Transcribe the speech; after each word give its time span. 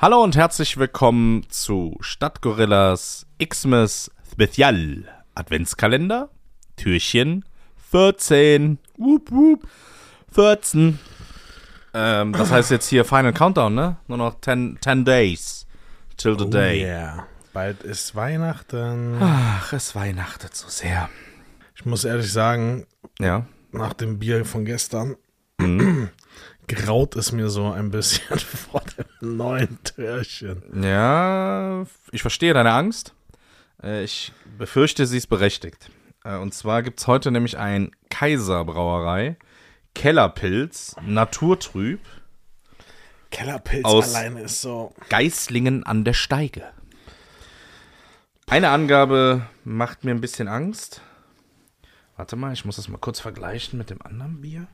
Hallo 0.00 0.22
und 0.22 0.36
herzlich 0.36 0.76
willkommen 0.76 1.44
zu 1.48 1.96
Stadtgorillas 2.00 3.26
Xmas 3.44 4.10
Spezial 4.30 5.04
Adventskalender 5.34 6.30
Türchen 6.76 7.44
14. 7.90 8.78
Wup, 8.96 9.30
wup. 9.30 9.66
14. 10.32 10.98
Ähm, 11.94 12.32
das 12.32 12.50
heißt 12.52 12.70
jetzt 12.70 12.88
hier 12.88 13.04
Final 13.04 13.32
Countdown, 13.32 13.74
ne? 13.74 13.96
Nur 14.06 14.18
noch 14.18 14.40
10, 14.40 14.78
10 14.80 15.04
Days 15.04 15.66
till 16.16 16.38
the 16.38 16.44
Oh 16.44 16.48
day. 16.50 16.82
yeah. 16.84 17.26
Bald 17.52 17.82
ist 17.82 18.14
Weihnachten. 18.14 19.16
Ach, 19.20 19.72
es 19.72 19.94
weihnachtet 19.94 20.54
so 20.54 20.68
sehr. 20.68 21.08
Ich 21.74 21.84
muss 21.86 22.04
ehrlich 22.04 22.30
sagen, 22.32 22.86
Ja. 23.18 23.46
nach 23.72 23.94
dem 23.94 24.18
Bier 24.18 24.44
von 24.44 24.64
gestern 24.64 25.16
Mhm. 25.60 26.10
graut 26.68 27.16
es 27.16 27.32
mir 27.32 27.48
so 27.48 27.72
ein 27.72 27.90
bisschen 27.90 28.38
vor 28.70 28.82
dem 28.96 29.06
neuen 29.20 29.78
Türchen. 29.84 30.62
Ja, 30.82 31.84
ich 32.12 32.22
verstehe 32.22 32.54
deine 32.54 32.72
Angst. 32.72 33.14
Äh, 33.82 34.04
Ich 34.04 34.32
befürchte, 34.58 35.06
sie 35.06 35.18
ist 35.18 35.26
berechtigt. 35.28 35.90
Äh, 36.24 36.36
Und 36.36 36.54
zwar 36.54 36.82
gibt 36.82 37.00
es 37.00 37.06
heute 37.06 37.30
nämlich 37.30 37.58
ein 37.58 37.90
Kaiserbrauerei, 38.10 39.36
Kellerpilz, 39.94 40.94
Naturtrüb, 41.04 42.00
Kellerpilz 43.30 43.84
alleine 43.84 44.42
ist 44.42 44.62
so. 44.62 44.94
Geislingen 45.10 45.84
an 45.84 46.04
der 46.04 46.14
Steige. 46.14 46.64
Eine 48.46 48.70
Angabe 48.70 49.46
macht 49.64 50.04
mir 50.04 50.12
ein 50.12 50.20
bisschen 50.22 50.48
Angst. 50.48 51.02
Warte 52.16 52.36
mal, 52.36 52.52
ich 52.54 52.64
muss 52.64 52.76
das 52.76 52.88
mal 52.88 52.96
kurz 52.98 53.20
vergleichen 53.20 53.78
mit 53.78 53.90
dem 53.90 54.00
anderen 54.02 54.40
Bier. 54.40 54.66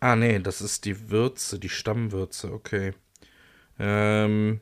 Ah, 0.00 0.14
nee, 0.14 0.38
das 0.38 0.60
ist 0.60 0.84
die 0.84 1.10
Würze, 1.10 1.58
die 1.58 1.68
Stammwürze, 1.68 2.52
okay. 2.52 2.94
Ähm, 3.78 4.60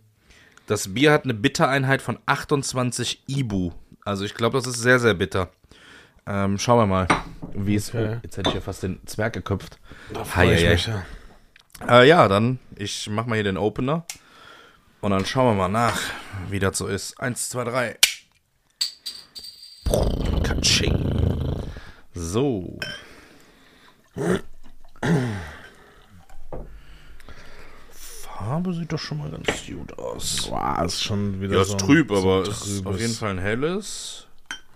das 0.66 0.92
Bier 0.94 1.12
hat 1.12 1.24
eine 1.24 1.34
Bittereinheit 1.34 2.02
von 2.02 2.18
28 2.26 3.24
Ibu. 3.26 3.72
Also 4.04 4.24
ich 4.24 4.34
glaube, 4.34 4.58
das 4.58 4.66
ist 4.66 4.80
sehr, 4.80 4.98
sehr 4.98 5.14
bitter. 5.14 5.50
Ähm, 6.26 6.58
schauen 6.58 6.78
wir 6.78 6.86
mal, 6.86 7.08
wie 7.54 7.76
es... 7.76 7.90
Okay. 7.90 8.16
Oh, 8.16 8.20
jetzt 8.22 8.36
hätte 8.36 8.50
ich 8.50 8.54
ja 8.56 8.60
fast 8.60 8.82
den 8.82 9.00
Zwerg 9.06 9.32
geköpft. 9.32 9.78
Da 10.12 10.24
freue 10.24 10.54
ich 10.54 10.68
mich 10.68 10.86
ja. 10.86 11.04
Äh, 11.88 12.08
ja, 12.08 12.26
dann, 12.26 12.58
ich 12.76 13.08
mach 13.10 13.26
mal 13.26 13.34
hier 13.34 13.44
den 13.44 13.56
Opener. 13.56 14.04
Und 15.00 15.10
dann 15.12 15.24
schauen 15.24 15.46
wir 15.46 15.54
mal 15.54 15.68
nach, 15.68 16.00
wie 16.50 16.58
das 16.58 16.78
so 16.78 16.86
ist. 16.86 17.20
Eins, 17.20 17.48
zwei, 17.48 17.64
drei. 17.64 17.96
Katsching. 20.42 21.62
So. 22.12 22.78
Farbe 28.56 28.72
sieht 28.72 28.90
doch 28.90 28.98
schon 28.98 29.18
mal 29.18 29.30
ganz 29.30 29.46
gut 29.66 29.98
aus. 29.98 30.46
Boah, 30.48 30.82
ist 30.84 31.02
schon 31.02 31.40
wieder 31.42 31.58
Ja, 31.58 31.64
so 31.64 31.74
ist 31.76 31.82
ein- 31.82 31.86
trüb, 31.86 32.08
so 32.08 32.16
aber 32.16 32.42
ist 32.48 32.62
trübes- 32.62 32.86
auf 32.86 32.98
jeden 33.00 33.12
Fall 33.12 33.30
ein 33.32 33.38
helles. 33.38 34.26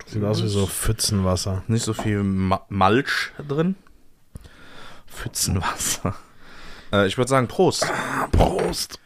Sieht 0.06 0.22
aus 0.22 0.42
wie 0.42 0.48
so 0.48 0.66
Pfützenwasser. 0.66 1.62
Nicht 1.66 1.84
so 1.84 1.94
viel 1.94 2.22
Ma 2.22 2.60
Malch 2.68 3.30
drin. 3.48 3.76
Pfützenwasser. 5.06 6.14
Äh, 6.92 7.06
ich 7.06 7.16
würde 7.16 7.28
sagen, 7.30 7.48
Prost. 7.48 7.90
Prost! 8.32 8.98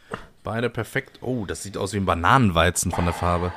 Beide 0.43 0.69
perfekt. 0.69 1.19
Oh, 1.21 1.45
das 1.45 1.63
sieht 1.63 1.77
aus 1.77 1.93
wie 1.93 1.97
ein 1.97 2.05
Bananenweizen 2.05 2.91
von 2.91 3.05
der 3.05 3.13
Farbe. 3.13 3.53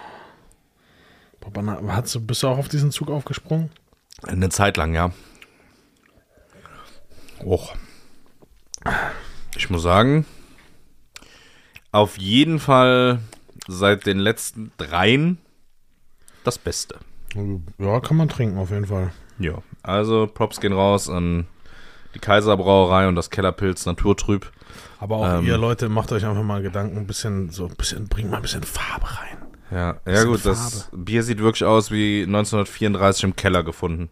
Hast 1.89 2.15
du, 2.15 2.21
bist 2.21 2.43
du 2.43 2.49
auch 2.49 2.59
auf 2.59 2.69
diesen 2.69 2.93
Zug 2.93 3.11
aufgesprungen? 3.11 3.71
Eine 4.23 4.51
Zeit 4.51 4.77
lang, 4.77 4.95
ja. 4.95 5.11
Och. 7.45 7.75
Ich 9.57 9.69
muss 9.71 9.83
sagen, 9.83 10.27
auf 11.93 12.19
jeden 12.19 12.59
Fall 12.59 13.21
seit 13.67 14.07
den 14.07 14.19
letzten 14.19 14.73
dreien 14.77 15.39
das 16.45 16.59
Beste. 16.59 16.99
Ja, 17.79 18.01
kann 18.01 18.17
man 18.17 18.29
trinken 18.29 18.59
auf 18.59 18.71
jeden 18.71 18.87
Fall. 18.87 19.13
Ja, 19.39 19.63
also 19.83 20.27
Props 20.27 20.61
gehen 20.61 20.73
raus 20.73 21.09
an 21.09 21.47
die 22.15 22.19
Kaiserbrauerei 22.19 23.07
und 23.09 23.15
das 23.17 23.31
Kellerpilz 23.31 23.87
Naturtrüb. 23.87 24.51
Aber 24.99 25.17
auch 25.17 25.39
Ähm. 25.39 25.47
ihr 25.47 25.59
Leute, 25.59 25.89
macht 25.89 26.11
euch 26.13 26.25
einfach 26.25 26.43
mal 26.43 26.63
Gedanken, 26.63 26.97
ein 26.97 27.07
bisschen, 27.07 27.51
so 27.51 27.67
ein 27.67 27.77
bisschen, 27.77 28.09
bringt 28.09 28.31
mal 28.31 28.37
ein 28.37 28.43
bisschen 28.43 28.63
Farbe 28.63 29.07
rein. 29.07 29.39
Ja, 29.71 29.97
ja 30.07 30.25
gut, 30.25 30.45
das 30.47 30.89
Bier 30.93 31.23
sieht 31.23 31.41
wirklich 31.41 31.65
aus 31.65 31.91
wie 31.91 32.23
1934 32.23 33.25
im 33.25 33.37
Keller 33.37 33.63
gefunden. 33.63 34.09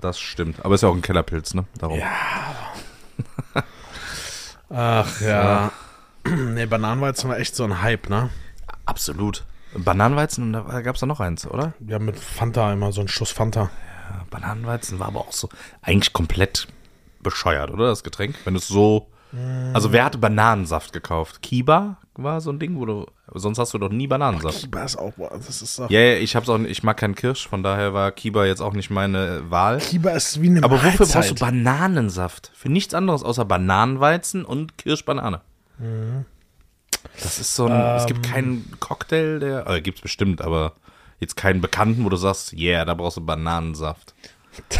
Das 0.00 0.20
stimmt. 0.20 0.64
Aber 0.64 0.74
ist 0.74 0.82
ja 0.82 0.90
auch 0.90 0.94
ein 0.94 1.02
Kellerpilz, 1.02 1.54
ne? 1.54 1.64
Darum. 1.78 1.98
Ach 4.70 5.20
ja. 5.22 5.72
nee, 6.54 6.66
Bananenweizen 6.66 7.28
war 7.30 7.38
echt 7.38 7.54
so 7.56 7.64
ein 7.64 7.82
Hype, 7.82 8.08
ne? 8.08 8.30
Absolut. 8.86 9.44
Bananenweizen, 9.76 10.44
und 10.44 10.52
da 10.52 10.80
gab 10.80 10.94
es 10.94 11.00
da 11.00 11.06
noch 11.06 11.20
eins, 11.20 11.46
oder? 11.46 11.74
Ja, 11.86 11.98
mit 11.98 12.18
Fanta 12.18 12.72
immer 12.72 12.92
so 12.92 13.00
ein 13.02 13.08
Schuss 13.08 13.30
Fanta. 13.30 13.70
Ja, 14.10 14.24
Bananenweizen 14.30 14.98
war 14.98 15.08
aber 15.08 15.20
auch 15.20 15.32
so 15.32 15.48
eigentlich 15.82 16.12
komplett 16.12 16.68
bescheuert, 17.20 17.70
oder? 17.70 17.88
Das 17.88 18.02
Getränk. 18.02 18.34
Wenn 18.44 18.56
es 18.56 18.66
so. 18.68 19.08
Also, 19.74 19.92
wer 19.92 20.06
hatte 20.06 20.16
Bananensaft 20.16 20.94
gekauft? 20.94 21.42
Kiba 21.42 21.98
war 22.14 22.40
so 22.40 22.50
ein 22.50 22.58
Ding, 22.58 22.78
wo 22.78 22.86
du. 22.86 23.06
Sonst 23.34 23.58
hast 23.58 23.74
du 23.74 23.78
doch 23.78 23.90
nie 23.90 24.06
Bananensaft. 24.06 24.60
Kiba 24.60 24.82
ist 24.84 24.96
auch, 24.96 25.12
das 25.30 25.60
ist 25.60 25.78
doch. 25.78 25.90
Ja, 25.90 26.00
ja, 26.00 26.14
ich 26.16 26.34
hab's 26.34 26.48
auch 26.48 26.58
ich 26.60 26.82
mag 26.82 26.96
keinen 26.96 27.14
Kirsch, 27.14 27.46
von 27.46 27.62
daher 27.62 27.92
war 27.92 28.10
Kiba 28.10 28.46
jetzt 28.46 28.62
auch 28.62 28.72
nicht 28.72 28.88
meine 28.88 29.50
Wahl. 29.50 29.78
Kiba 29.80 30.12
ist 30.12 30.40
wie 30.40 30.48
eine 30.48 30.62
Aber 30.62 30.76
wofür 30.76 30.92
Mahlzeit. 30.92 31.12
brauchst 31.12 31.30
du 31.32 31.44
Bananensaft? 31.44 32.50
Für 32.54 32.70
nichts 32.70 32.94
anderes 32.94 33.22
außer 33.22 33.44
Bananenweizen 33.44 34.46
und 34.46 34.78
Kirschbanane. 34.78 35.42
Das 37.22 37.38
ist 37.38 37.54
so 37.54 37.66
ein. 37.66 37.72
es 37.96 38.06
gibt 38.06 38.22
keinen 38.24 38.70
Cocktail, 38.80 39.38
der. 39.38 39.66
Äh, 39.66 39.80
gibt's 39.80 40.00
bestimmt, 40.00 40.40
aber 40.42 40.74
jetzt 41.20 41.36
keinen 41.36 41.60
Bekannten, 41.60 42.04
wo 42.04 42.08
du 42.08 42.16
sagst, 42.16 42.52
yeah, 42.52 42.84
da 42.84 42.94
brauchst 42.94 43.16
du 43.16 43.20
Bananensaft. 43.24 44.14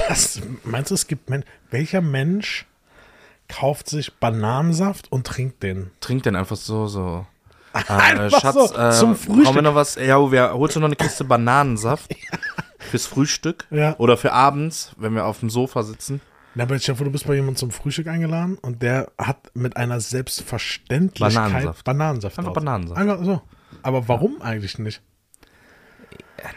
Das, 0.09 0.41
meinst 0.65 0.91
du, 0.91 0.95
es 0.95 1.07
gibt 1.07 1.31
Men 1.31 1.45
Welcher 1.71 2.01
Mensch 2.01 2.67
kauft 3.49 3.89
sich 3.89 4.13
Bananensaft 4.15 5.11
und 5.13 5.27
trinkt 5.27 5.63
den? 5.63 5.91
Trink 6.01 6.25
den 6.25 6.37
einfach 6.37 6.57
so, 6.57 6.87
so. 6.87 7.27
Äh, 7.75 7.93
Einfach 7.93 8.41
Schatz, 8.41 8.55
so, 8.55 8.77
äh, 8.77 8.91
zum 8.93 9.15
Frühstück. 9.15 9.45
brauchen 9.45 9.55
wir 9.57 9.63
noch 9.63 9.75
was? 9.75 9.97
Ja, 9.97 10.33
wir, 10.33 10.53
holst 10.55 10.75
du 10.75 10.81
noch 10.81 10.89
eine 10.89 10.97
Kiste 10.97 11.23
Bananensaft? 11.25 12.11
Fürs 12.79 13.07
Frühstück? 13.07 13.67
Ja. 13.71 13.95
Oder 13.99 14.17
für 14.17 14.33
abends, 14.33 14.93
wenn 14.97 15.15
wir 15.15 15.27
auf 15.27 15.41
dem 15.41 15.51
Sofa 15.51 15.83
sitzen? 15.83 16.21
Na, 16.59 16.65
aber 16.65 16.75
ich 16.75 16.89
hoffe, 16.89 17.05
du 17.05 17.13
bist 17.13 17.25
bei 17.25 17.37
jemandem 17.37 17.55
zum 17.55 17.71
Frühstück 17.71 18.09
eingeladen 18.09 18.59
und 18.59 18.83
der 18.83 19.13
hat 19.17 19.53
mit 19.55 19.77
einer 19.77 20.01
Selbstverständlichkeit 20.01 21.33
Bananensaft. 21.33 21.85
Bananensaft. 21.85 22.37
Einfach 22.37 22.53
drauf. 22.53 22.65
Bananensaft. 22.65 23.01
Einfach 23.01 23.25
so. 23.25 23.43
Aber 23.85 24.09
warum 24.09 24.43
eigentlich 24.43 24.77
nicht? 24.81 25.01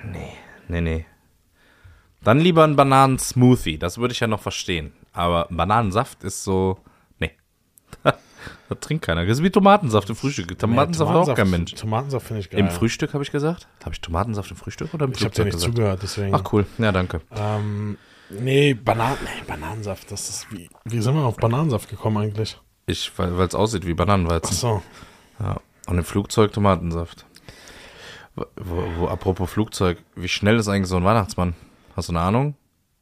Nee, 0.04 0.34
nee, 0.68 0.82
nee. 0.82 1.06
Dann 2.24 2.40
lieber 2.40 2.64
ein 2.64 2.76
Bananensmoothie, 2.76 3.78
das 3.78 4.00
würde 4.00 4.14
ich 4.14 4.20
ja 4.20 4.26
noch 4.26 4.42
verstehen. 4.42 4.92
Aber 5.14 5.48
Bananensaft 5.52 6.24
ist 6.24 6.44
so. 6.44 6.80
Nee. 7.20 7.34
das 8.04 8.80
trinkt 8.80 9.06
keiner. 9.06 9.28
Das 9.28 9.38
ist 9.38 9.44
wie 9.44 9.52
Tomatensaft 9.52 10.10
im 10.10 10.16
Frühstück. 10.16 10.58
Tomatensaft 10.58 11.12
hat 11.12 11.30
auch 11.30 11.36
kein 11.36 11.52
Mensch. 11.52 11.76
Tomatensaft 11.76 12.26
finde 12.26 12.40
ich 12.40 12.50
geil. 12.50 12.60
Im 12.60 12.72
Frühstück 12.72 13.14
habe 13.14 13.24
ich 13.24 13.30
gesagt? 13.30 13.68
Habe 13.82 13.94
ich 13.94 14.02
Tomatensaft 14.02 14.50
im 14.50 14.58
Frühstück 14.58 14.96
oder 14.96 15.06
im 15.06 15.12
Ich 15.12 15.24
habe 15.24 15.36
dir 15.36 15.46
nicht 15.46 15.54
gesagt? 15.54 15.76
zugehört, 15.76 16.00
deswegen. 16.02 16.34
Ach 16.34 16.42
cool, 16.52 16.66
ja 16.80 16.92
danke. 16.92 17.22
Ähm, 17.36 18.00
nee, 18.40 18.74
Banan 18.74 19.18
nee, 19.24 19.44
Bananensaft, 19.48 20.12
das 20.12 20.30
ist 20.30 20.52
wie. 20.52 20.70
Wie 20.86 21.02
sind 21.02 21.16
wir 21.16 21.24
auf 21.26 21.38
Bananensaft 21.38 21.90
gekommen 21.90 22.18
eigentlich? 22.18 22.58
Ich, 22.88 23.12
weil 23.18 23.40
es 23.42 23.56
aussieht 23.56 23.86
wie 23.86 23.94
Bananenweizen. 23.94 24.50
Ach 24.52 24.60
so. 24.60 24.82
Ja. 25.40 25.58
Und 25.88 25.98
im 25.98 26.04
Flugzeug 26.04 26.52
Tomatensaft. 26.54 27.26
Wo, 28.36 28.46
wo, 28.98 29.08
apropos 29.08 29.50
Flugzeug, 29.50 29.98
wie 30.16 30.30
schnell 30.30 30.58
ist 30.58 30.68
eigentlich 30.68 30.88
so 30.88 30.98
ein 30.98 31.04
Weihnachtsmann? 31.04 31.54
Hast 31.96 32.10
du 32.10 32.14
eine 32.14 32.22
Ahnung? 32.22 32.56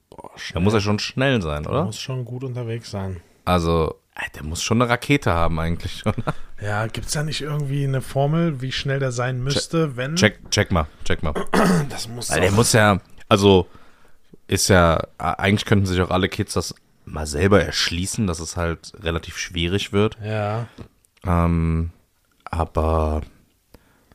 Boah, 0.09 0.31
Der 0.53 0.61
muss 0.61 0.73
ja 0.73 0.79
schon 0.81 0.99
schnell 0.99 1.41
sein, 1.41 1.67
oder? 1.67 1.85
muss 1.85 1.99
schon 1.99 2.25
gut 2.25 2.43
unterwegs 2.43 2.89
sein. 2.89 3.21
Also, 3.45 3.95
der 4.35 4.43
muss 4.43 4.63
schon 4.63 4.81
eine 4.81 4.89
Rakete 4.89 5.33
haben 5.33 5.59
eigentlich. 5.59 6.03
oder? 6.05 6.33
Ja, 6.61 6.87
gibt 6.87 7.07
es 7.07 7.13
da 7.13 7.23
nicht 7.23 7.41
irgendwie 7.41 7.83
eine 7.83 8.01
Formel, 8.01 8.61
wie 8.61 8.71
schnell 8.71 8.99
der 8.99 9.11
sein 9.11 9.41
müsste, 9.43 9.95
wenn. 9.95 10.15
check, 10.15 10.39
check 10.51 10.71
mal, 10.71 10.87
check 11.05 11.23
mal. 11.23 11.33
Das 11.89 12.07
muss 12.07 12.29
Weil 12.31 12.41
der 12.41 12.51
muss 12.51 12.73
ja, 12.73 12.99
also 13.27 13.67
ist 14.49 14.67
ja, 14.67 14.99
eigentlich 15.19 15.65
könnten 15.65 15.85
sich 15.85 16.01
auch 16.01 16.09
alle 16.09 16.27
Kids 16.27 16.53
das 16.53 16.73
mal 17.05 17.27
selber 17.27 17.63
erschließen, 17.63 18.25
dass 18.25 18.39
es 18.39 18.57
halt 18.57 18.93
relativ 18.99 19.37
schwierig 19.37 19.93
wird. 19.93 20.17
Ja. 20.23 20.67
Ähm, 21.23 21.91
aber 22.45 23.21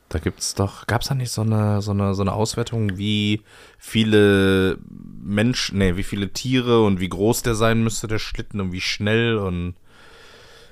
da 0.09 0.19
gibt's 0.19 0.55
doch, 0.55 0.89
gab's 0.89 1.07
da 1.07 1.15
nicht 1.15 1.31
so 1.31 1.43
eine, 1.43 1.81
so 1.83 1.93
eine, 1.93 2.15
so 2.15 2.23
eine 2.23 2.33
Auswertung, 2.33 2.97
wie 2.97 3.43
viele 3.79 4.79
Menschen, 5.23 5.79
nee, 5.79 5.97
wie 5.97 6.03
viele 6.03 6.33
Tiere 6.33 6.85
und 6.85 6.99
wie 6.99 7.09
groß 7.09 7.43
der 7.43 7.55
sein 7.55 7.85
müsste, 7.85 8.09
der 8.09 8.19
Schlitten 8.19 8.61
und 8.61 8.73
wie 8.73 8.81
schnell 8.81 9.37
und 9.39 9.75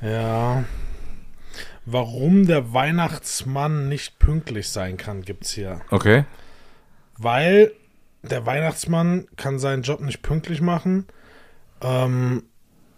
Ja. 0.00 0.64
Warum 1.84 2.46
der 2.46 2.72
Weihnachtsmann 2.72 3.88
nicht 3.88 4.18
pünktlich 4.18 4.68
sein 4.70 4.96
kann, 4.96 5.22
gibt's 5.22 5.52
hier. 5.52 5.80
okay. 5.90 6.24
Weil 7.16 7.72
der 8.22 8.46
Weihnachtsmann 8.46 9.26
kann 9.36 9.58
seinen 9.58 9.82
Job 9.82 10.00
nicht 10.00 10.22
pünktlich 10.22 10.60
machen. 10.60 11.06
Ähm, 11.80 12.44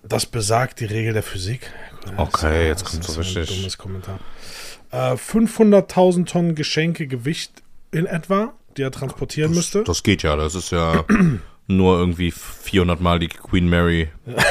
Das 0.06 0.26
besagt 0.26 0.80
die 0.80 0.84
Regel 0.84 1.14
der 1.14 1.22
Physik. 1.22 1.70
Okay, 2.18 2.66
jetzt 2.68 2.82
Das 2.82 2.90
kommt 2.90 3.04
ist 3.04 3.14
so 3.14 3.20
ein 3.20 3.26
richtig. 3.26 3.56
dummes 3.56 3.78
Kommentar. 3.78 4.18
Äh, 4.90 5.14
500.000 5.14 6.26
Tonnen 6.26 6.54
Geschenke 6.54 7.06
Gewicht 7.06 7.62
in 7.90 8.04
etwa, 8.06 8.52
die 8.76 8.82
er 8.82 8.90
transportieren 8.90 9.52
müsste. 9.54 9.82
Das 9.84 10.02
geht 10.02 10.22
ja, 10.22 10.36
das 10.36 10.54
ist 10.54 10.70
ja 10.72 11.04
nur 11.66 11.98
irgendwie 11.98 12.30
400 12.30 13.00
Mal 13.00 13.18
die 13.18 13.28
Queen 13.28 13.68
Mary 13.68 14.10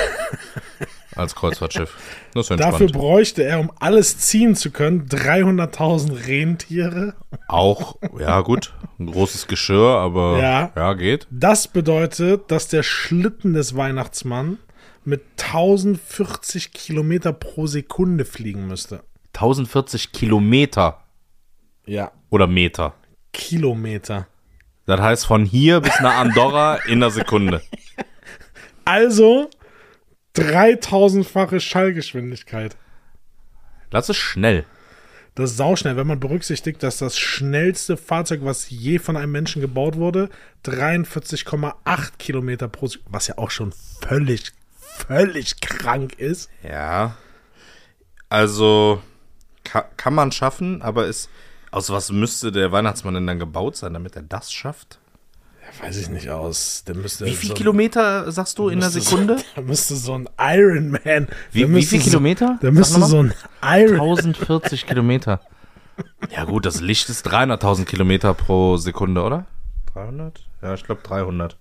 als 1.16 1.36
Kreuzfahrtschiff. 1.36 1.96
Das 2.34 2.50
ist 2.50 2.60
Dafür 2.60 2.88
bräuchte 2.88 3.44
er, 3.44 3.60
um 3.60 3.72
alles 3.80 4.18
ziehen 4.18 4.56
zu 4.56 4.72
können, 4.72 5.08
300.000 5.08 6.28
Rentiere. 6.28 7.14
Auch, 7.48 7.98
ja 8.20 8.42
gut, 8.42 8.74
ein 9.00 9.08
großes 9.08 9.48
Geschirr, 9.48 9.98
aber 9.98 10.40
Ja. 10.40 10.72
ja, 10.76 10.94
geht. 10.94 11.28
Das 11.32 11.68
bedeutet, 11.68 12.50
dass 12.52 12.68
der 12.68 12.84
Schlitten 12.84 13.54
des 13.54 13.76
Weihnachtsmann 13.76 14.58
mit 15.06 15.22
1040 15.38 16.72
Kilometer 16.72 17.34
pro 17.34 17.68
Sekunde 17.68 18.26
fliegen 18.26 18.68
müsste. 18.68 19.04
1040 19.34 20.12
Kilometer 20.12 21.00
Ja. 21.86 22.12
oder 22.30 22.48
Meter. 22.48 22.94
Kilometer. 23.34 24.28
Das 24.86 25.00
heißt 25.00 25.26
von 25.26 25.46
hier 25.46 25.80
bis 25.82 26.00
nach 26.02 26.18
Andorra 26.18 26.76
in 26.88 27.02
einer 27.04 27.10
Sekunde. 27.10 27.62
Also 28.86 29.50
3000-fache 30.36 31.60
Schallgeschwindigkeit. 31.60 32.76
Das 33.90 34.10
ist 34.10 34.18
schnell. 34.18 34.66
Das 35.36 35.52
ist 35.52 35.58
sauschnell, 35.58 35.98
wenn 35.98 36.08
man 36.08 36.20
berücksichtigt, 36.20 36.84
dass 36.84 36.98
das 36.98 37.18
schnellste 37.18 37.98
Fahrzeug, 37.98 38.42
was 38.44 38.70
je 38.70 39.00
von 39.00 39.18
einem 39.18 39.32
Menschen 39.32 39.62
gebaut 39.62 39.96
wurde, 39.96 40.30
43,8 40.66 42.18
Kilometer 42.20 42.68
pro 42.68 42.88
Sekunde, 42.88 43.14
was 43.14 43.28
ja 43.28 43.38
auch 43.38 43.50
schon 43.50 43.74
völlig, 44.02 44.52
völlig 44.76 45.60
krank 45.60 46.20
ist. 46.20 46.50
Ja. 46.62 47.18
Also 48.30 49.02
kann, 49.64 49.86
kann 49.98 50.14
man 50.14 50.32
schaffen, 50.32 50.82
aber 50.82 51.08
ist 51.08 51.30
aus 51.72 51.90
was 51.90 52.12
müsste 52.12 52.52
der 52.52 52.72
Weihnachtsmann 52.72 53.16
denn 53.16 53.26
dann 53.26 53.40
gebaut 53.40 53.76
sein, 53.76 53.94
damit 53.94 54.16
er 54.16 54.22
das 54.22 54.54
schafft? 54.54 55.00
Ja, 55.80 55.86
weiß 55.88 55.98
ich 55.98 56.10
nicht 56.10 56.30
aus. 56.30 56.84
Der 56.86 56.96
müsste 56.96 57.26
Wie 57.26 57.32
viel 57.34 57.50
so, 57.50 57.56
Kilometer 57.56 58.32
sagst 58.32 58.58
du 58.60 58.70
in 58.70 58.80
einer 58.84 58.92
müsste 58.94 59.02
Sekunde? 59.02 59.38
So, 59.40 59.44
da 59.56 59.62
müsste 59.62 59.96
so 59.96 60.14
ein 60.14 60.30
Ironman. 60.40 61.02
Wie- 61.52 61.60
der 61.60 61.68
wie 61.70 61.72
müsste 61.72 61.90
viel 61.92 62.00
so, 62.02 62.10
Kilometer? 62.10 62.60
Da 62.62 62.72
müsste 62.72 63.02
so 63.02 63.22
ein 63.24 63.34
Iron. 63.64 64.00
1040 64.02 64.86
Kilometer. 64.88 65.40
Ja 66.32 66.44
gut, 66.46 66.66
das 66.66 66.82
Licht 66.82 67.10
ist 67.10 67.28
300.000 67.28 67.86
Kilometer 67.86 68.34
pro 68.34 68.78
Sekunde, 68.78 69.22
oder? 69.22 69.46
300? 69.94 70.44
Ja, 70.62 70.74
ich 70.74 70.84
glaube 70.84 71.02
300. 71.04 71.56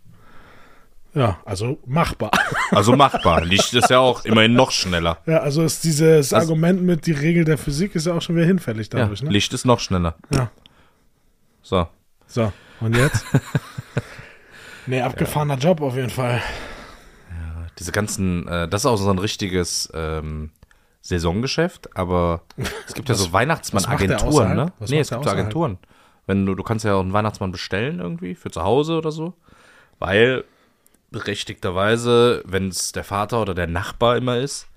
Ja, 1.15 1.39
also 1.45 1.79
machbar. 1.87 2.31
Also 2.71 2.97
machbar. 2.97 3.45
Licht 3.45 3.75
ist 3.75 3.91
ja 3.91 3.99
auch 3.99 4.25
immerhin 4.25 4.55
noch 4.55 4.71
schneller. 4.71 5.19
Ja, 5.27 5.41
also 5.41 5.63
ist 5.63 5.85
dieses 5.85 6.31
Das- 6.31 6.41
Argument 6.45 6.83
mit 6.83 7.05
die 7.07 7.13
Regel 7.13 7.45
der 7.45 7.59
Physik 7.59 7.95
ist 7.95 8.07
ja 8.07 8.15
auch 8.15 8.23
schon 8.23 8.35
wieder 8.37 8.47
hinfällig 8.47 8.89
Ja, 8.95 9.01
dadurch, 9.01 9.23
ne? 9.23 9.29
Licht 9.31 9.53
ist 9.53 9.67
noch 9.67 9.79
schneller. 9.79 10.15
Ja. 10.31 10.51
So. 11.63 11.87
So, 12.33 12.51
und 12.81 12.97
jetzt? 12.97 13.27
nee, 14.87 15.03
abgefahrener 15.03 15.59
Job 15.59 15.83
auf 15.83 15.97
jeden 15.97 16.09
Fall. 16.09 16.41
Diese 17.79 17.93
ganzen, 17.93 18.49
äh, 18.49 18.67
das 18.69 18.83
ist 18.83 18.87
auch 18.87 18.97
so 18.97 19.11
ein 19.11 19.19
richtiges 19.19 19.91
ähm, 19.93 20.51
Saisongeschäft, 21.03 21.95
aber 21.95 22.41
es 22.87 22.95
gibt 22.95 23.11
ja 23.11 23.15
so 23.15 23.35
Weihnachtsmann-Agenturen, 23.35 24.57
ne? 24.57 24.73
Was 24.79 24.89
Nee, 24.89 25.01
es 25.01 25.11
gibt 25.11 25.25
so? 25.25 25.31
Agenturen. 25.31 25.77
Wenn 26.27 26.47
du, 26.47 26.55
du 26.55 26.63
kannst 26.63 26.87
ja 26.87 26.95
auch 26.95 27.01
einen 27.01 27.13
Weihnachtsmann 27.13 27.53
bestellen 27.53 28.01
irgendwie 28.01 28.35
für 28.35 28.51
zu 28.51 28.63
Hause 28.63 28.97
oder 28.97 29.13
so. 29.13 29.35
Weil 29.99 30.45
berechtigterweise, 31.11 32.43
wenn 32.47 32.69
es 32.69 32.93
der 32.93 33.05
Vater 33.05 33.43
oder 33.43 33.53
der 33.53 33.67
Nachbar 33.67 34.17
immer 34.17 34.39
ist, 34.39 34.69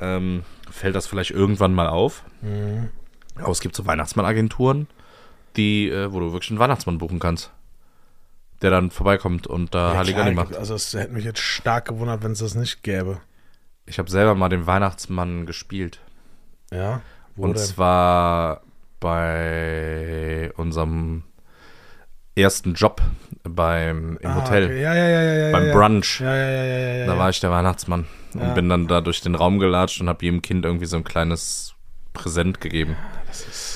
ähm, 0.00 0.44
fällt 0.70 0.94
das 0.94 1.06
vielleicht 1.06 1.32
irgendwann 1.32 1.74
mal 1.74 1.88
auf. 1.88 2.24
Mhm. 2.40 2.88
Aber 3.36 3.50
es 3.50 3.60
gibt 3.60 3.76
so 3.76 3.84
Weihnachtsmann-Agenturen, 3.84 4.86
die, 5.56 5.88
äh, 5.88 6.12
wo 6.12 6.20
du 6.20 6.32
wirklich 6.32 6.50
einen 6.50 6.58
Weihnachtsmann 6.60 6.98
buchen 6.98 7.18
kannst. 7.18 7.50
Der 8.62 8.70
dann 8.70 8.90
vorbeikommt 8.90 9.46
und 9.46 9.74
da 9.74 9.92
Ja, 9.92 9.98
Halligalli 9.98 10.34
macht. 10.34 10.56
Also 10.56 10.74
es 10.74 10.92
hätte 10.92 11.12
mich 11.12 11.24
jetzt 11.24 11.40
stark 11.40 11.86
gewundert, 11.86 12.22
wenn 12.22 12.32
es 12.32 12.40
das 12.40 12.54
nicht 12.54 12.82
gäbe. 12.82 13.18
Ich 13.86 13.98
habe 13.98 14.10
selber 14.10 14.34
mal 14.34 14.48
den 14.50 14.66
Weihnachtsmann 14.66 15.46
gespielt. 15.46 15.98
Ja. 16.70 17.00
Wo 17.36 17.44
Und 17.44 17.56
denn? 17.56 17.64
zwar 17.64 18.60
bei 19.00 20.52
unserem 20.56 21.22
ersten 22.36 22.74
Job 22.74 23.00
beim 23.42 24.18
im 24.20 24.30
Ah, 24.30 24.34
Hotel, 24.36 24.64
okay. 24.66 24.82
Ja, 24.82 24.94
ja, 24.94 25.08
ja, 25.08 25.52
beim. 25.52 25.72
Brunch. 25.72 26.20
Ja, 26.20 26.34
ja, 26.36 26.50
ja, 26.50 26.64
ja, 26.64 26.94
ja. 26.98 27.06
Da 27.06 27.18
war 27.18 27.30
ich 27.30 27.40
der 27.40 27.50
Weihnachtsmann 27.50 28.06
und 28.34 28.54
bin 28.54 28.68
dann 28.68 28.86
da 28.88 29.00
durch 29.00 29.20
den 29.20 29.34
Raum 29.34 29.58
gelatscht 29.58 30.00
und 30.00 30.08
habe 30.08 30.24
jedem 30.24 30.42
Kind 30.42 30.64
irgendwie 30.64 30.86
so 30.86 30.96
ein 30.96 31.04
kleines 31.04 31.74
Präsent 32.12 32.60
gegeben. 32.60 32.96
Das 33.26 33.40
ist, 33.42 33.69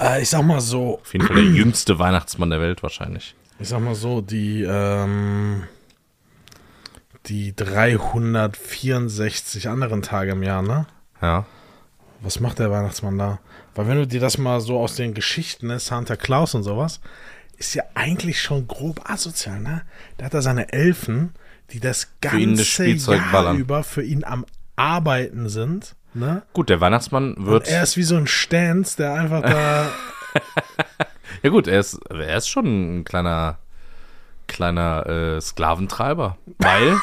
äh, 0.00 0.22
ich 0.22 0.28
sag 0.28 0.44
mal 0.44 0.60
so, 0.60 1.00
auf 1.00 1.12
jeden 1.12 1.26
Fall 1.26 1.36
der 1.36 1.44
jüngste 1.44 1.98
Weihnachtsmann 1.98 2.50
der 2.50 2.60
Welt 2.60 2.82
wahrscheinlich. 2.82 3.34
ich 3.58 3.68
sag 3.68 3.80
mal 3.80 3.94
so, 3.94 4.20
die, 4.20 4.62
ähm, 4.62 5.64
die 7.26 7.54
364 7.56 9.68
anderen 9.68 10.02
Tage 10.02 10.32
im 10.32 10.42
Jahr, 10.42 10.62
ne? 10.62 10.86
Ja. 11.22 11.46
Was 12.20 12.40
macht 12.40 12.58
der 12.58 12.70
Weihnachtsmann 12.70 13.18
da? 13.18 13.38
Weil 13.74 13.88
wenn 13.88 13.98
du 13.98 14.06
dir 14.06 14.20
das 14.20 14.38
mal 14.38 14.60
so 14.60 14.78
aus 14.78 14.96
den 14.96 15.14
Geschichten, 15.14 15.68
ne, 15.68 15.78
Santa 15.78 16.16
Claus 16.16 16.54
und 16.54 16.62
sowas, 16.62 17.00
ist 17.56 17.74
ja 17.74 17.84
eigentlich 17.94 18.40
schon 18.40 18.66
grob 18.66 19.08
asozial, 19.08 19.60
ne? 19.60 19.82
Da 20.16 20.26
hat 20.26 20.34
er 20.34 20.42
seine 20.42 20.72
Elfen, 20.72 21.34
die 21.70 21.80
das 21.80 22.08
das 22.20 22.32
ganze 22.32 22.64
Spielzeug 22.64 23.20
Jahr 23.20 23.32
ballern. 23.32 23.58
über 23.58 23.84
für 23.84 24.02
ihn 24.02 24.24
am 24.24 24.44
Arbeiten 24.76 25.48
sind, 25.48 25.94
ne? 26.14 26.42
Gut, 26.52 26.68
der 26.68 26.80
Weihnachtsmann 26.80 27.34
wird. 27.38 27.66
Und 27.66 27.72
er 27.72 27.82
ist 27.82 27.96
wie 27.96 28.02
so 28.02 28.16
ein 28.16 28.26
Stans, 28.26 28.96
der 28.96 29.14
einfach 29.14 29.42
da. 29.42 29.88
ja 31.42 31.50
gut, 31.50 31.66
er 31.66 31.80
ist, 31.80 32.00
er 32.08 32.36
ist 32.36 32.48
schon 32.48 33.00
ein 33.00 33.04
kleiner, 33.04 33.58
kleiner 34.46 35.06
äh, 35.06 35.40
Sklaventreiber. 35.40 36.38
Weil. 36.58 36.96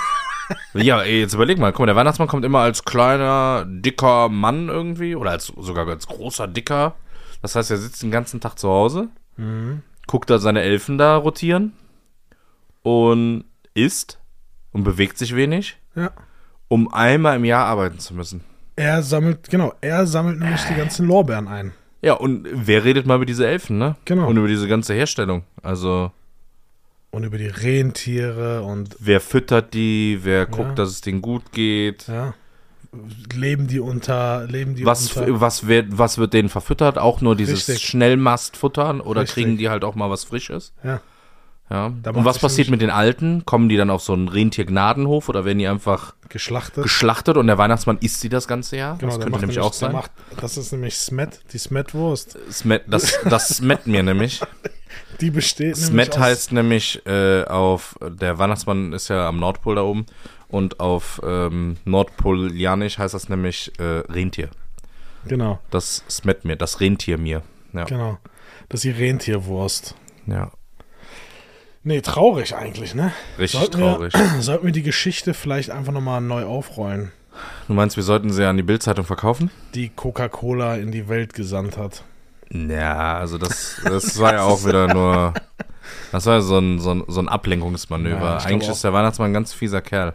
ja, 0.74 1.04
jetzt 1.04 1.34
überleg 1.34 1.60
mal, 1.60 1.72
guck 1.72 1.82
mal, 1.82 1.86
der 1.88 1.96
Weihnachtsmann 1.96 2.28
kommt 2.28 2.46
immer 2.46 2.60
als 2.60 2.84
kleiner, 2.84 3.66
dicker 3.68 4.30
Mann 4.30 4.70
irgendwie. 4.70 5.16
Oder 5.16 5.32
als 5.32 5.48
sogar 5.48 5.88
als 5.88 6.08
großer, 6.08 6.48
dicker. 6.48 6.96
Das 7.42 7.56
heißt, 7.56 7.72
er 7.72 7.78
sitzt 7.78 8.04
den 8.04 8.12
ganzen 8.12 8.40
Tag 8.40 8.60
zu 8.60 8.70
Hause, 8.70 9.10
guckt 10.06 10.30
da 10.30 10.38
seine 10.38 10.62
Elfen 10.62 11.00
da 11.00 11.16
rotieren 11.16 11.74
und 12.84 13.46
isst 13.74 14.20
und 14.72 14.84
bewegt 14.84 15.18
sich 15.18 15.36
wenig, 15.36 15.78
ja. 15.96 16.12
um 16.68 16.94
einmal 16.94 17.38
im 17.38 17.46
Jahr 17.46 17.66
arbeiten 17.66 18.00
zu 18.00 18.14
müssen. 18.14 18.44
Er 18.82 19.04
sammelt, 19.04 19.50
genau, 19.50 19.74
er 19.82 20.08
sammelt 20.08 20.40
nämlich 20.40 20.62
die 20.64 20.74
ganzen 20.76 21.06
Lorbeeren 21.08 21.48
ein. 21.48 21.72
Ja, 22.02 22.14
und 22.14 22.48
wer 22.52 22.84
redet 22.84 23.06
mal 23.06 23.16
über 23.18 23.28
diese 23.28 23.46
Elfen, 23.48 23.78
ne? 23.78 23.96
Genau. 24.06 24.28
Und 24.28 24.38
über 24.38 24.48
diese 24.48 24.68
ganze 24.68 24.94
Herstellung. 24.96 25.44
Also, 25.62 26.12
Und 27.12 27.24
über 27.24 27.38
die 27.38 27.46
Rentiere 27.48 28.64
und 28.64 28.96
wer 29.00 29.22
füttert 29.22 29.74
die, 29.76 30.20
wer 30.24 30.48
guckt, 30.48 30.80
dass 30.80 30.90
es 30.90 31.02
denen 31.02 31.22
gut 31.22 31.52
geht. 31.52 32.08
ja. 32.08 32.34
Leben 33.34 33.68
die 33.68 33.80
unter, 33.80 34.46
leben 34.48 34.76
die 34.76 34.86
Was, 34.86 35.16
unter. 35.16 35.40
was, 35.40 35.66
wird, 35.68 35.98
was 35.98 36.18
wird 36.18 36.34
denen 36.34 36.50
verfüttert? 36.50 36.98
Auch 36.98 37.22
nur 37.22 37.38
dieses 37.38 37.70
Richtig. 37.70 37.88
Schnellmastfuttern 37.88 39.00
oder 39.00 39.22
Richtig. 39.22 39.44
kriegen 39.46 39.58
die 39.58 39.70
halt 39.70 39.86
auch 39.86 39.96
mal 39.96 40.10
was 40.10 40.26
Frisches? 40.26 40.74
Ja. 40.84 41.00
Ja. 41.72 41.86
Und 41.88 42.26
was 42.26 42.38
passiert 42.40 42.68
nämlich- 42.68 42.72
mit 42.72 42.82
den 42.82 42.90
Alten? 42.90 43.46
Kommen 43.46 43.70
die 43.70 43.78
dann 43.78 43.90
auf 43.90 44.02
so 44.04 44.14
einen 44.14 44.28
Rentiergnadenhof 44.28 45.30
oder 45.30 45.46
werden 45.46 45.58
die 45.60 45.68
einfach 45.68 46.14
Geschlachtet. 46.30 46.84
geschlachtet 46.84 47.38
und 47.38 47.48
der 47.48 47.58
Weihnachtsmann 47.58 47.98
isst 48.02 48.20
sie 48.22 48.30
das 48.30 48.48
ganze 48.48 48.76
Jahr? 48.78 48.98
Genau, 48.98 49.16
das 49.16 49.24
könnte 49.24 49.40
nämlich 49.40 49.60
auch 49.60 49.74
sein. 49.74 49.94
Macht, 49.94 50.12
das 50.40 50.58
ist 50.58 50.72
nämlich 50.74 50.98
Smet, 50.98 51.40
die 51.54 51.58
Smet-Wurst. 51.58 52.38
Smet, 52.52 52.84
das, 52.88 53.20
das 53.30 53.48
Smet 53.48 53.88
mir 53.88 54.04
nämlich. 54.04 54.42
Die 55.22 55.30
besteht 55.30 55.76
nämlich 55.76 55.86
Smet 55.86 56.12
aus, 56.14 56.20
heißt 56.20 56.52
nämlich 56.52 57.06
äh, 57.06 57.44
auf, 57.44 57.96
der 58.02 58.40
Weihnachtsmann 58.40 58.92
ist 58.92 59.08
ja 59.10 59.28
am 59.28 59.40
Nordpol 59.40 59.76
da 59.76 59.84
oben 59.84 60.06
und 60.48 60.80
auf 60.80 61.22
ähm, 61.24 61.78
Nordpolianisch 61.86 62.98
heißt 62.98 63.14
das 63.14 63.30
nämlich 63.30 63.72
äh, 63.80 63.84
Rentier. 64.12 64.50
Genau, 65.26 65.60
Das 65.70 66.04
Smet 66.10 66.44
mir, 66.44 66.56
das 66.56 66.80
Rentier 66.80 67.18
mir. 67.18 67.44
Ja. 67.74 67.84
genau. 67.86 68.18
Das 68.70 68.84
ist 68.84 68.98
die 68.98 69.04
Rentierwurst. 69.04 69.96
ja. 70.26 70.52
Nee, 71.84 72.02
traurig 72.02 72.56
eigentlich, 72.56 72.94
ne? 72.94 73.12
Richtig 73.40 73.60
Sollten 73.60 73.80
traurig. 73.82 74.14
Wir, 74.14 74.28
sollten 74.42 74.66
wir 74.66 74.72
die 74.72 74.84
Geschichte 74.84 75.34
vielleicht 75.34 75.72
einfach 75.72 75.94
nochmal 75.94 76.22
neu 76.22 76.46
aufrollen, 76.46 77.12
Du 77.68 77.74
meinst, 77.74 77.96
wir 77.96 78.04
sollten 78.04 78.32
sie 78.32 78.46
an 78.46 78.58
die 78.58 78.64
Bildzeitung 78.64 79.06
verkaufen? 79.06 79.50
die 79.74 79.90
Coca-Cola 79.90 80.76
in 80.76 80.92
die 80.92 81.08
Welt 81.08 81.34
gesandt 81.34 81.78
hat. 81.78 82.04
Ja, 82.52 83.18
also 83.18 83.38
das, 83.38 83.78
das 83.84 84.20
war 84.20 84.34
ja 84.34 84.44
auch 84.44 84.66
wieder 84.66 84.94
nur. 84.94 85.34
Das 86.12 86.26
war 86.26 86.36
ja 86.36 86.42
so 86.42 86.58
ein, 86.58 86.80
so 86.80 86.92
ein, 86.92 87.04
so 87.08 87.22
ein 87.22 87.30
Ablenkungsmanöver. 87.30 88.20
Ja, 88.20 88.38
Eigentlich 88.40 88.70
ist 88.70 88.84
der 88.84 88.92
Weihnachtsmann 88.94 89.32
ein 89.32 89.34
ganz 89.34 89.54
fieser 89.54 89.82
Kerl, 89.82 90.14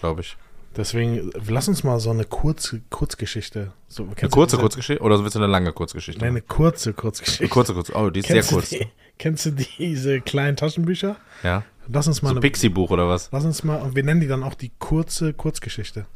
glaube 0.00 0.22
ich. 0.22 0.36
Deswegen, 0.76 1.30
lass 1.46 1.68
uns 1.68 1.84
mal 1.84 2.00
so 2.00 2.10
eine 2.10 2.24
kurz, 2.24 2.74
Kurzgeschichte. 2.90 3.72
So, 3.88 4.08
Eine 4.18 4.30
kurze 4.30 4.56
Kurzgeschichte 4.58 5.02
oder 5.02 5.22
willst 5.22 5.34
du 5.34 5.38
eine 5.38 5.46
lange 5.46 5.72
Kurzgeschichte? 5.72 6.20
Nee, 6.20 6.28
eine 6.28 6.42
kurze 6.42 6.94
Kurzgeschichte. 6.94 7.44
Eine 7.44 7.50
kurze, 7.50 7.74
kurze. 7.74 7.92
Oh, 7.94 8.10
die 8.10 8.20
ist 8.20 8.26
kennst 8.26 8.48
sehr 8.48 8.58
kurz. 8.58 8.68
Die, 8.70 8.86
kennst 9.18 9.46
du 9.46 9.50
diese 9.52 10.20
kleinen 10.20 10.56
Taschenbücher? 10.56 11.16
Ja. 11.42 11.64
Lass 11.88 12.08
uns 12.08 12.20
mal 12.22 12.34
So 12.34 12.40
Pixie-Buch 12.40 12.90
oder 12.90 13.08
was? 13.08 13.28
lass 13.32 13.44
uns 13.44 13.62
mal, 13.62 13.76
und 13.76 13.94
wir 13.94 14.02
nennen 14.02 14.20
die 14.20 14.26
dann 14.26 14.42
auch 14.42 14.54
die 14.54 14.72
kurze 14.78 15.32
Kurzgeschichte. 15.32 16.06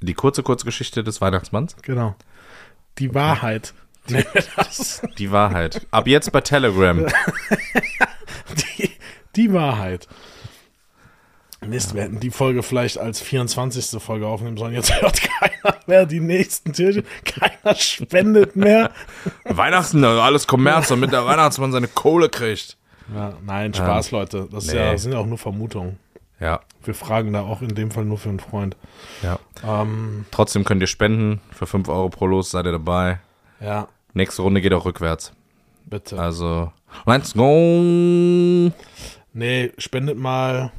Die 0.00 0.14
kurze 0.14 0.42
Kurzgeschichte 0.42 1.04
des 1.04 1.20
Weihnachtsmanns. 1.20 1.76
Genau. 1.82 2.16
Die 2.98 3.14
Wahrheit. 3.14 3.74
Nennen 4.08 4.26
wir 4.32 4.42
das. 4.56 5.00
Die 5.18 5.30
Wahrheit. 5.30 5.86
Ab 5.92 6.08
jetzt 6.08 6.32
bei 6.32 6.40
Telegram. 6.40 7.06
Die, 8.78 8.90
die 9.36 9.52
Wahrheit. 9.52 10.08
Mist, 11.66 11.94
wir 11.94 12.02
hätten 12.02 12.20
die 12.20 12.30
Folge 12.30 12.62
vielleicht 12.62 12.98
als 12.98 13.20
24. 13.20 14.02
Folge 14.02 14.26
aufnehmen 14.26 14.56
sollen. 14.56 14.74
Jetzt 14.74 15.00
hört 15.00 15.20
keiner 15.20 15.76
mehr 15.86 16.06
die 16.06 16.20
nächsten 16.20 16.72
Türchen. 16.72 17.04
Keiner 17.24 17.74
spendet 17.76 18.56
mehr. 18.56 18.90
Weihnachten, 19.44 20.04
also 20.04 20.20
alles 20.20 20.46
Kommerz, 20.46 20.88
damit 20.88 21.12
der 21.12 21.24
Weihnachtsmann 21.24 21.72
seine 21.72 21.88
Kohle 21.88 22.28
kriegt. 22.28 22.76
Ja, 23.14 23.34
nein, 23.44 23.72
Spaß, 23.74 24.10
Leute. 24.10 24.48
Das 24.50 24.66
nee. 24.66 24.76
ja, 24.76 24.96
sind 24.98 25.12
ja 25.12 25.18
auch 25.18 25.26
nur 25.26 25.38
Vermutungen. 25.38 25.98
Ja, 26.40 26.60
Wir 26.82 26.94
fragen 26.94 27.32
da 27.32 27.42
auch 27.42 27.62
in 27.62 27.74
dem 27.74 27.92
Fall 27.92 28.04
nur 28.04 28.18
für 28.18 28.28
einen 28.30 28.40
Freund. 28.40 28.76
ja. 29.22 29.38
Ähm, 29.64 30.24
Trotzdem 30.32 30.64
könnt 30.64 30.80
ihr 30.80 30.88
spenden. 30.88 31.40
Für 31.52 31.66
5 31.66 31.88
Euro 31.88 32.08
pro 32.08 32.26
Los 32.26 32.50
seid 32.50 32.66
ihr 32.66 32.72
dabei. 32.72 33.20
ja, 33.60 33.86
Nächste 34.14 34.42
Runde 34.42 34.60
geht 34.60 34.74
auch 34.74 34.84
rückwärts. 34.84 35.32
bitte. 35.86 36.18
Also, 36.18 36.72
let's 37.06 37.32
go. 37.34 38.72
Nee, 39.34 39.72
spendet 39.78 40.18
mal 40.18 40.72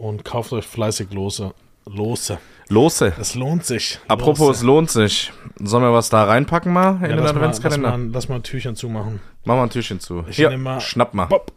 und 0.00 0.24
kauft 0.24 0.52
euch 0.52 0.66
fleißig 0.66 1.12
Lose. 1.12 1.52
Lose. 1.86 2.38
Lose. 2.68 3.12
Es 3.18 3.34
lohnt 3.34 3.64
sich. 3.64 3.98
Apropos, 4.08 4.56
es 4.58 4.62
Lose. 4.62 4.66
lohnt 4.66 4.90
sich. 4.90 5.32
Sollen 5.58 5.82
wir 5.82 5.92
was 5.92 6.08
da 6.08 6.24
reinpacken 6.24 6.72
mal 6.72 6.96
in 6.96 7.00
ja, 7.02 7.08
den 7.08 7.16
mal, 7.16 7.22
lass, 7.24 7.30
Adventskalender? 7.32 7.96
mal, 7.98 8.10
lass 8.12 8.28
mal 8.28 8.36
ein 8.36 8.42
Türchen 8.42 8.76
zumachen. 8.76 9.20
Mach 9.44 9.56
mal 9.56 9.64
ein 9.64 9.70
Türchen 9.70 10.00
zu. 10.00 10.24
Ich 10.28 10.36
Hier, 10.36 10.56
mal- 10.56 10.80
schnapp 10.80 11.12
mal. 11.14 11.26
Bob. 11.26 11.52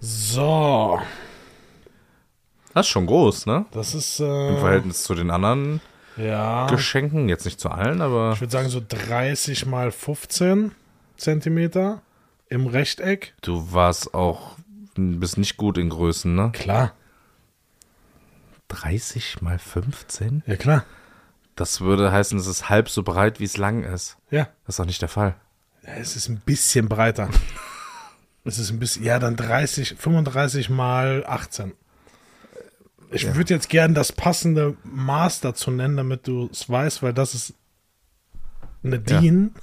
So, 0.00 1.00
Das 2.74 2.86
ist 2.86 2.90
schon 2.90 3.06
groß, 3.06 3.46
ne? 3.46 3.64
das 3.72 3.94
ist 3.94 4.20
Im 4.20 4.26
äh, 4.26 4.58
Verhältnis 4.58 5.02
zu 5.04 5.14
den 5.14 5.30
anderen 5.30 5.80
ja, 6.18 6.66
Geschenken. 6.66 7.28
Jetzt 7.28 7.44
nicht 7.46 7.58
zu 7.58 7.70
allen, 7.70 8.02
aber 8.02 8.32
ich 8.34 8.40
würde 8.40 8.50
sagen 8.52 8.68
so 8.68 8.80
30 8.86 9.64
mal 9.66 9.90
15 9.90 10.72
Zentimeter 11.16 12.02
im 12.50 12.66
Rechteck. 12.66 13.32
du 13.40 13.72
warst 13.72 14.12
auch, 14.14 14.56
bist 14.94 15.38
nicht 15.38 15.56
gut 15.56 15.78
in 15.78 15.88
Größen, 15.90 16.34
ne? 16.34 16.50
Klar, 16.52 16.92
30 18.68 19.42
mal 19.42 19.58
15? 19.58 20.42
ja 20.46 20.56
klar. 20.56 20.84
Das 21.56 21.80
würde 21.80 22.10
heißen, 22.10 22.36
es 22.38 22.48
ist 22.48 22.68
halb 22.68 22.88
so 22.88 23.04
breit, 23.04 23.38
wie 23.38 23.44
es 23.44 23.56
lang 23.56 23.84
ist. 23.84 24.16
Ja, 24.30 24.48
Das 24.66 24.74
ist 24.74 24.78
doch 24.80 24.86
nicht 24.86 25.00
der 25.02 25.08
Fall. 25.08 25.36
Ja, 25.86 25.92
es 25.94 26.16
ist 26.16 26.28
ein 26.28 26.40
bisschen 26.40 26.88
breiter. 26.88 27.28
es 28.44 28.58
ist 28.58 28.70
ein 28.70 28.80
bisschen, 28.80 29.04
ja, 29.04 29.20
dann 29.20 29.36
30, 29.36 29.94
35 29.96 30.68
mal 30.70 31.24
18. 31.26 31.72
Ich 33.12 33.32
würde 33.36 33.54
jetzt 33.54 33.68
gern 33.68 33.94
das 33.94 34.10
passende 34.10 34.76
Maß 34.82 35.40
dazu 35.42 35.70
nennen, 35.70 35.96
damit 35.96 36.26
du 36.26 36.48
es 36.50 36.68
weißt, 36.68 37.04
weil 37.04 37.12
das 37.14 37.34
ist 37.34 37.54
eine 38.82 38.96
Ja. 38.96 39.20
DIN. 39.20 39.54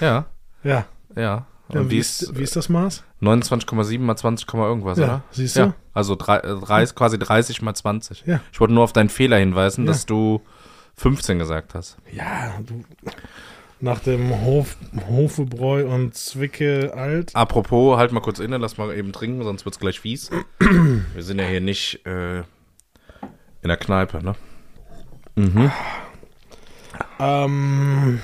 Ja, 0.00 0.26
Ja. 0.62 0.86
ja. 1.16 1.16
ja 1.20 1.46
Und 1.68 1.90
wie, 1.90 1.98
ist, 1.98 2.36
wie 2.38 2.42
ist 2.42 2.56
das 2.56 2.68
Maß? 2.68 3.04
29,7 3.20 3.98
mal 4.00 4.16
20, 4.16 4.46
Komma 4.46 4.66
irgendwas, 4.66 4.98
Ja, 4.98 5.04
oder? 5.04 5.22
siehst 5.30 5.56
du? 5.56 5.60
Ja, 5.60 5.74
also 5.92 6.14
drei, 6.14 6.38
äh, 6.38 6.56
drei, 6.60 6.84
quasi 6.86 7.18
30 7.18 7.60
mal 7.62 7.74
20. 7.74 8.24
Ja. 8.26 8.40
Ich 8.52 8.60
wollte 8.60 8.72
nur 8.74 8.84
auf 8.84 8.92
deinen 8.92 9.10
Fehler 9.10 9.36
hinweisen, 9.38 9.84
dass 9.84 10.06
du 10.06 10.40
15 10.96 11.38
gesagt 11.38 11.74
hast. 11.74 11.96
Ja, 12.12 12.54
du. 12.66 12.84
Nach 13.80 14.00
dem 14.00 14.30
Hof, 14.42 14.76
Hofebräu 15.08 15.86
und 15.86 16.14
Zwicke 16.16 16.92
alt. 16.96 17.30
Apropos, 17.36 17.96
halt 17.96 18.10
mal 18.10 18.18
kurz 18.20 18.40
inne, 18.40 18.58
lass 18.58 18.76
mal 18.76 18.92
eben 18.96 19.12
trinken, 19.12 19.44
sonst 19.44 19.64
wird's 19.64 19.78
gleich 19.78 20.00
fies. 20.00 20.30
Wir 20.58 21.22
sind 21.22 21.38
ja 21.38 21.46
hier 21.46 21.60
nicht 21.60 22.04
äh, 22.04 22.38
in 22.38 22.44
der 23.68 23.76
Kneipe, 23.76 24.20
ne? 24.24 24.34
Ähm, 27.20 28.20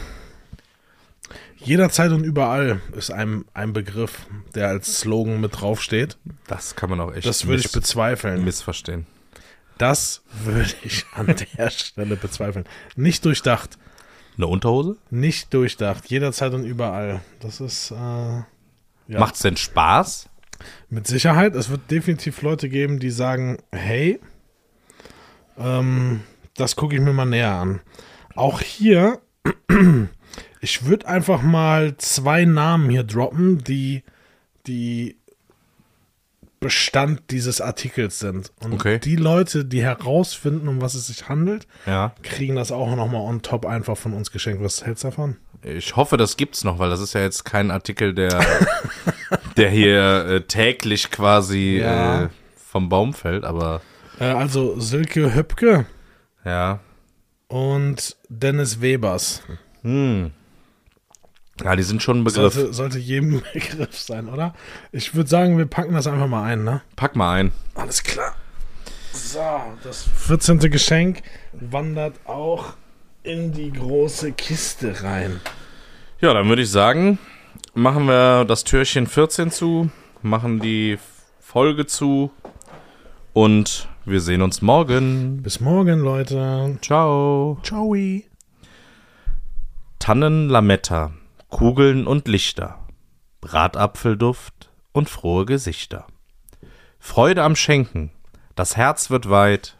jederzeit 1.65 2.13
und 2.13 2.25
überall 2.25 2.81
ist 2.97 3.11
ein, 3.11 3.45
ein 3.55 3.73
Begriff, 3.73 4.27
der 4.55 4.69
als 4.69 5.01
Slogan 5.01 5.41
mit 5.41 5.61
draufsteht. 5.61 6.17
Das 6.47 6.77
kann 6.77 6.91
man 6.91 7.01
auch 7.01 7.13
echt 7.13 7.27
Das 7.27 7.47
würde 7.47 7.61
ich 7.61 7.73
bezweifeln. 7.73 8.45
missverstehen. 8.45 9.07
Das 9.79 10.23
würde 10.45 10.73
ich 10.83 11.05
an 11.15 11.35
der 11.59 11.71
Stelle 11.71 12.17
bezweifeln. 12.17 12.65
Nicht 12.97 13.25
durchdacht. 13.25 13.79
Eine 14.37 14.47
Unterhose? 14.49 14.97
Nicht 15.11 15.53
durchdacht. 15.55 16.07
Jederzeit 16.07 16.53
und 16.55 16.65
überall. 16.65 17.21
Das 17.41 17.61
ist 17.61 17.91
äh, 17.91 17.95
Ja. 17.95 18.45
Macht's 19.09 19.41
denn 19.41 19.57
Spaß? 19.57 20.29
mit 20.89 21.07
Sicherheit. 21.07 21.55
Es 21.57 21.69
wird 21.69 21.91
definitiv 21.91 22.41
Leute 22.41 22.69
geben, 22.69 22.99
die 22.99 23.11
sagen, 23.11 23.59
hey, 23.73 24.19
ähm, 25.59 26.21
das 26.57 26.77
gucke 26.77 26.95
ich 26.95 27.01
mir 27.03 27.13
mal 27.13 27.27
näher 27.27 27.53
an. 27.53 27.81
Auch 28.35 28.61
hier, 28.61 29.21
ich 30.65 30.87
würde 30.87 31.07
einfach 31.07 31.43
mal 31.43 31.95
zwei 31.99 32.47
Namen 32.47 32.89
hier 32.89 33.03
droppen, 33.05 33.59
die, 33.63 34.03
die 34.67 35.17
Bestand 36.59 37.31
dieses 37.31 37.61
Artikels 37.61 38.19
sind. 38.19 38.51
Und 38.63 38.73
Okay. 38.73 38.99
die 38.99 39.17
Leute, 39.17 39.67
die 39.67 39.83
herausfinden, 39.83 40.69
um 40.69 40.81
was 40.81 40.95
es 40.95 41.09
sich 41.09 41.29
handelt, 41.29 41.67
Ja. 41.85 42.15
kriegen 42.23 42.57
das 42.57 42.73
auch 42.73 42.97
nochmal 42.97 43.21
on 43.21 43.43
top 43.43 43.67
einfach 43.67 43.97
von 43.99 44.15
uns 44.15 44.31
geschenkt. 44.31 44.63
Was 44.63 44.87
hältst 44.87 45.05
du 45.05 45.09
davon? 45.09 45.37
Ich 45.63 45.97
hoffe, 45.97 46.17
das 46.17 46.37
gibt's 46.39 46.65
noch, 46.65 46.79
weil 46.79 46.89
das 46.89 47.01
ist 47.01 47.13
ja 47.13 47.21
jetzt 47.21 47.45
kein 47.45 47.71
Artikel, 47.71 48.15
der, 48.15 48.41
der 49.59 49.69
hier 49.71 50.27
äh, 50.27 50.41
täglich 50.41 51.11
quasi 51.11 51.81
Ja. 51.81 52.25
äh, 52.25 52.29
vom 52.57 52.89
Baum 52.89 53.13
fällt, 53.13 53.45
aber 53.45 53.83
Äh, 54.19 54.25
also 54.25 54.81
Silke 54.81 55.35
Höpke 55.35 55.85
ja. 56.45 56.81
und 57.49 58.17
Dennis 58.31 58.81
Webers. 58.81 59.43
Hm. 59.83 60.31
Ja, 61.63 61.77
die 61.77 61.83
sind 61.83 62.03
schon 62.03 62.21
ein 62.21 62.25
Begriff. 62.25 62.55
Sollte, 62.55 62.73
sollte 62.73 62.99
jedem 62.99 63.43
Begriff 63.53 63.99
sein, 63.99 64.29
oder? 64.29 64.55
Ich 64.93 65.15
würde 65.15 65.29
sagen, 65.31 65.57
wir 65.57 65.67
packen 65.67 65.95
das 65.95 66.07
einfach 66.07 66.27
mal 66.27 66.43
ein, 66.45 66.65
ne? 66.65 66.83
Pack 66.97 67.15
mal 67.15 67.35
ein. 67.35 67.53
Alles 67.75 68.03
klar. 68.03 68.35
So, 69.13 69.39
das 69.85 70.03
14. 70.03 70.59
Geschenk 70.59 71.23
wandert 71.53 72.17
auch 72.25 72.75
in 73.23 73.53
die 73.53 73.73
große 73.73 74.33
Kiste 74.33 75.03
rein. 75.05 75.41
Ja, 76.21 76.35
dann 76.35 76.49
würde 76.49 76.63
ich 76.63 76.71
sagen, 76.71 77.19
machen 77.75 78.07
wir 78.07 78.45
das 78.45 78.65
Türchen 78.65 79.07
14 79.07 79.51
zu, 79.51 79.91
machen 80.23 80.61
die 80.61 80.99
Folge 81.41 81.87
zu 81.87 82.33
und 83.33 83.89
wir 84.05 84.21
sehen 84.21 84.43
uns 84.43 84.63
morgen. 84.63 85.43
Bis 85.43 85.61
morgen, 85.61 86.01
Leute. 86.01 86.79
Ciao. 86.83 87.59
Ciao. 87.63 87.95
Tannen, 89.99 90.49
Lametta, 90.49 91.13
Kugeln 91.55 92.09
und 92.09 92.27
Lichter, 92.27 92.81
Bratapfelduft 93.41 94.73
und 94.91 95.09
frohe 95.09 95.47
Gesichter. 95.47 96.09
Freude 96.99 97.45
am 97.45 97.55
Schenken, 97.55 98.11
das 98.57 98.77
Herz 98.77 99.09
wird 99.09 99.31
weit. 99.31 99.79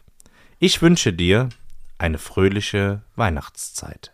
Ich 0.57 0.81
wünsche 0.81 1.11
dir 1.11 1.49
eine 1.97 2.17
fröhliche 2.17 3.01
Weihnachtszeit. 3.17 4.13